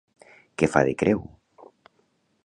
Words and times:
Què 0.61 0.69
fa 0.75 0.81
de 0.87 0.95
creu? 1.01 1.21